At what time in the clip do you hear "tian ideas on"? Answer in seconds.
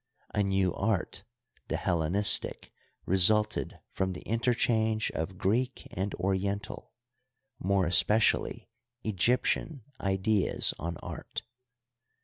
9.43-10.97